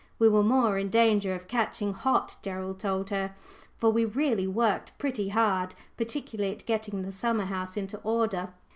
We 0.17 0.27
were 0.27 0.41
more 0.41 0.79
in 0.79 0.89
danger 0.89 1.35
of 1.35 1.47
"catching 1.47 1.93
hot," 1.93 2.37
Gerald 2.41 2.79
told 2.79 3.11
her, 3.11 3.35
for 3.77 3.91
we 3.91 4.03
really 4.03 4.47
worked 4.47 4.97
pretty 4.97 5.29
hard, 5.29 5.75
particularly 5.95 6.51
at 6.53 6.65
getting 6.65 7.03
the 7.03 7.11
summer 7.11 7.45
house 7.45 7.77
into 7.77 7.99
order. 7.99 8.49